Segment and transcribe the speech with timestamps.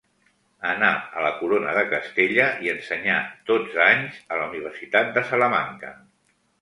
[0.67, 0.87] Anà
[1.19, 3.17] a la Corona de Castella i ensenyà
[3.51, 5.93] dotze anys a la Universitat de Salamanca.